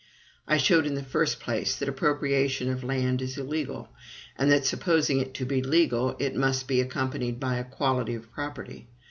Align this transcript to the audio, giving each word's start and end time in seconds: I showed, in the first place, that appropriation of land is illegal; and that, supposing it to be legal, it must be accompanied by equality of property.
I 0.47 0.57
showed, 0.57 0.87
in 0.87 0.95
the 0.95 1.03
first 1.03 1.39
place, 1.39 1.75
that 1.75 1.87
appropriation 1.87 2.71
of 2.71 2.83
land 2.83 3.21
is 3.21 3.37
illegal; 3.37 3.89
and 4.35 4.51
that, 4.51 4.65
supposing 4.65 5.19
it 5.19 5.35
to 5.35 5.45
be 5.45 5.61
legal, 5.61 6.15
it 6.17 6.35
must 6.35 6.67
be 6.67 6.81
accompanied 6.81 7.39
by 7.39 7.59
equality 7.59 8.15
of 8.15 8.31
property. 8.31 8.87